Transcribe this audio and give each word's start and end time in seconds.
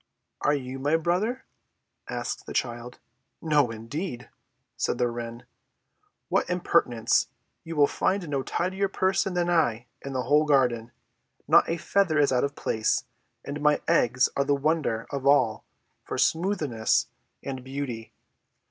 "Are 0.41 0.55
you 0.55 0.79
my 0.79 0.95
brother?" 0.97 1.45
asked 2.09 2.47
the 2.47 2.53
child. 2.55 2.97
"No 3.39 3.69
indeed!" 3.69 4.31
said 4.75 4.97
the 4.97 5.07
wren. 5.07 5.43
"What 6.27 6.49
impertinence! 6.49 7.27
You 7.63 7.75
will 7.75 7.85
find 7.85 8.27
no 8.27 8.41
tidier 8.41 8.87
person 8.87 9.35
than 9.35 9.47
I 9.47 9.85
in 10.01 10.13
the 10.13 10.23
whole 10.23 10.45
garden. 10.45 10.91
Not 11.47 11.69
a 11.69 11.77
feather 11.77 12.17
is 12.17 12.31
out 12.31 12.43
of 12.43 12.55
place, 12.55 13.03
and 13.45 13.61
my 13.61 13.79
eggs 13.87 14.27
are 14.35 14.43
the 14.43 14.55
wonder 14.55 15.05
of 15.11 15.27
all 15.27 15.65
for 16.03 16.17
smoothness 16.17 17.05
and 17.43 17.63
beauty. 17.63 18.11